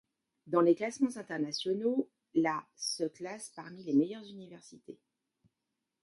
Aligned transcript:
Dans 0.47 0.61
les 0.61 0.73
classements 0.73 1.15
internationaux, 1.17 2.09
la 2.33 2.65
se 2.75 3.03
classe 3.03 3.51
parmi 3.55 3.83
les 3.83 3.93
meilleures 3.93 4.25
universités. 4.25 4.99